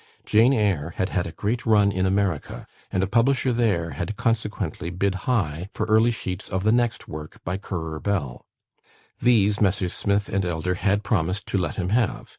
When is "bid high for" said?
4.89-5.85